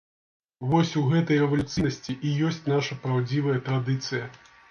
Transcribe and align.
Вось 0.69 0.93
у 1.01 1.03
гэтай 1.09 1.39
рэвалюцыйнасці 1.43 2.15
і 2.29 2.33
ёсць 2.47 2.67
наша 2.73 2.99
праўдзівая 3.05 3.57
традыцыя. 3.67 4.25